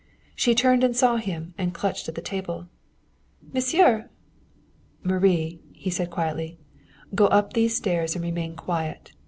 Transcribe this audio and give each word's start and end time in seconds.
She 0.33 0.55
turned 0.55 0.83
and 0.83 0.95
saw 0.95 1.17
him, 1.17 1.53
and 1.59 1.75
clutched 1.75 2.09
at 2.09 2.15
the 2.15 2.23
table. 2.23 2.65
"Monsieur!" 3.53 4.09
"Marie," 5.03 5.61
he 5.73 5.91
said 5.91 6.09
quietly, 6.09 6.57
"go 7.13 7.27
up 7.27 7.53
these 7.53 7.75
stairs 7.77 8.15
and 8.15 8.23
remain 8.23 8.55
quiet. 8.55 9.11